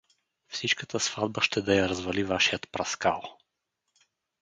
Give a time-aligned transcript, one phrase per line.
[0.47, 3.37] Всичката сватба ще да я развали вашият Праскал.